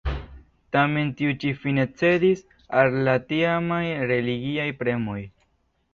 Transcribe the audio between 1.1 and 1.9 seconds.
tiu ĉi fine